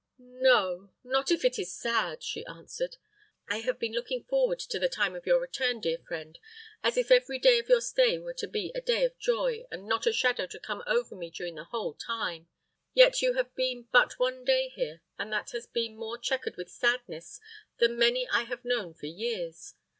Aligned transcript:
"No 0.17 0.89
not 1.03 1.29
if 1.29 1.45
it 1.45 1.59
is 1.59 1.71
sad," 1.77 2.23
she 2.23 2.43
answered. 2.47 2.97
"I 3.47 3.57
have 3.57 3.77
been 3.77 3.91
looking 3.93 4.23
forward 4.23 4.57
to 4.61 4.79
the 4.79 4.89
time 4.89 5.13
of 5.15 5.27
your 5.27 5.39
return, 5.39 5.79
dear 5.79 5.99
friend, 5.99 6.39
as 6.81 6.97
if 6.97 7.11
every 7.11 7.37
day 7.37 7.59
of 7.59 7.69
your 7.69 7.81
stay 7.81 8.17
were 8.17 8.33
to 8.33 8.47
be 8.47 8.71
a 8.73 8.81
day 8.81 9.03
of 9.05 9.15
joy, 9.19 9.67
and 9.69 9.85
not 9.87 10.07
a 10.07 10.11
shadow 10.11 10.47
to 10.47 10.59
come 10.59 10.81
over 10.87 11.15
me 11.15 11.29
during 11.29 11.53
the 11.53 11.65
whole 11.65 11.93
time. 11.93 12.47
Yet 12.95 13.21
you 13.21 13.33
have 13.33 13.53
been 13.53 13.89
but 13.91 14.17
one 14.17 14.43
day 14.43 14.69
here, 14.69 15.01
and 15.19 15.31
that 15.33 15.51
has 15.51 15.67
been 15.67 15.95
more 15.97 16.17
checkered 16.17 16.55
with 16.57 16.71
sadness 16.71 17.39
than 17.77 17.95
many 17.99 18.27
I 18.29 18.45
have 18.45 18.65
known 18.65 18.95
for 18.95 19.05
years. 19.05 19.75